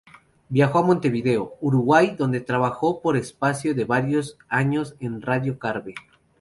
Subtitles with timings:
[0.49, 5.93] Viajó a Montevideo, Uruguay donde trabajó por espacio de varios años en Radio Carve.